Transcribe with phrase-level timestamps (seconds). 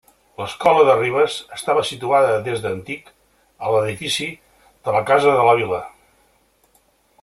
[0.41, 3.13] L'escola de Ribes estava situada des d'antic
[3.69, 4.29] a l'edifici
[4.89, 5.85] de la Casa de la Vila.